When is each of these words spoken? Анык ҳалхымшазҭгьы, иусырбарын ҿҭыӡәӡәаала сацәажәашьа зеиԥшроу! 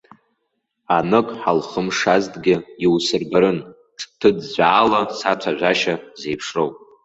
Анык 0.97 1.27
ҳалхымшазҭгьы, 1.41 2.55
иусырбарын 2.83 3.57
ҿҭыӡәӡәаала 3.97 5.01
сацәажәашьа 5.17 5.95
зеиԥшроу! 6.19 6.69